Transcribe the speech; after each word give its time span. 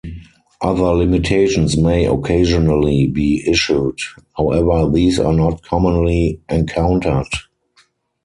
Other 0.61 0.95
limitations 0.95 1.77
may 1.77 2.05
occasionally 2.05 3.05
be 3.05 3.43
issued, 3.47 3.99
however 4.35 4.89
these 4.91 5.19
are 5.19 5.31
not 5.31 5.61
commonly 5.61 6.39
encountered. 6.49 7.27